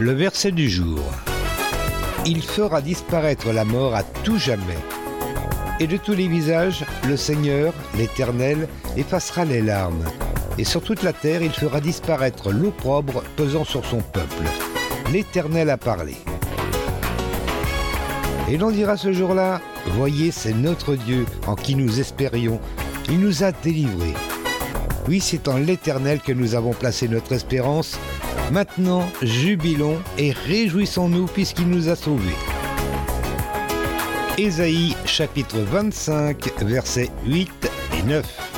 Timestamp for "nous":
21.74-22.00, 23.20-23.44, 26.32-26.54, 31.68-31.88